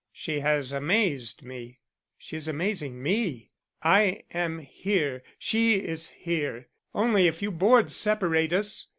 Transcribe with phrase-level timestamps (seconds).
[0.11, 1.77] She has amazed me."
[2.17, 3.51] "She is amazing me.
[3.83, 8.87] I am here; she is here; only a few boards separate us.